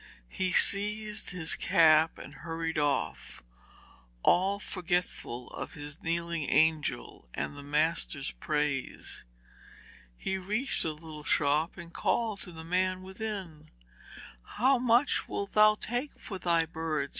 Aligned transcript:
He 0.33 0.51
seized 0.51 1.29
his 1.29 1.55
cap 1.55 2.17
and 2.17 2.33
hurried 2.41 2.79
off, 2.79 3.43
all 4.23 4.59
forgetful 4.59 5.49
of 5.51 5.73
his 5.75 6.01
kneeling 6.01 6.49
angel 6.49 7.29
and 7.35 7.55
the 7.55 7.61
master's 7.61 8.31
praise. 8.31 9.25
He 10.17 10.39
reached 10.39 10.81
the 10.81 10.93
little 10.93 11.23
shop 11.23 11.77
and 11.77 11.93
called 11.93 12.39
to 12.39 12.51
the 12.51 12.63
man 12.63 13.03
within. 13.03 13.69
'How 14.41 14.79
much 14.79 15.27
wilt 15.29 15.51
thou 15.53 15.75
take 15.75 16.17
for 16.19 16.39
thy 16.39 16.65
birds?' 16.65 17.09